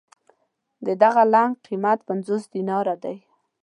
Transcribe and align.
د 0.85 0.87
دغه 1.03 1.23
لنګ 1.33 1.51
قېمت 1.65 1.99
پنځوس 2.07 2.43
دیناره 2.53 2.95
دی. 3.03 3.17